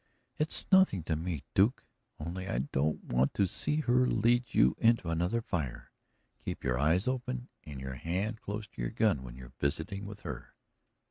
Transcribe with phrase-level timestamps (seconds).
[0.39, 1.83] "It's nothing to me, Duke,
[2.19, 5.91] only I don't want to see her lead you into another fire.
[6.43, 10.21] Keep your eyes open and your hand close to your gun when you're visiting with
[10.21, 10.55] her."